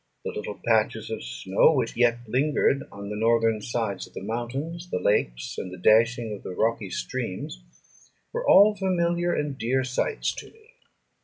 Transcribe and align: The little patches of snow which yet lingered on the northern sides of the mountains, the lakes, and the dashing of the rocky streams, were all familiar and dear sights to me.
The 0.25 0.31
little 0.31 0.59
patches 0.65 1.11
of 1.11 1.23
snow 1.23 1.73
which 1.73 1.95
yet 1.95 2.17
lingered 2.27 2.81
on 2.91 3.09
the 3.11 3.15
northern 3.15 3.61
sides 3.61 4.07
of 4.07 4.15
the 4.15 4.23
mountains, 4.23 4.89
the 4.89 4.97
lakes, 4.97 5.59
and 5.59 5.71
the 5.71 5.77
dashing 5.77 6.33
of 6.35 6.41
the 6.41 6.55
rocky 6.55 6.89
streams, 6.89 7.61
were 8.33 8.49
all 8.49 8.75
familiar 8.75 9.31
and 9.35 9.59
dear 9.59 9.83
sights 9.83 10.33
to 10.33 10.47
me. 10.49 10.71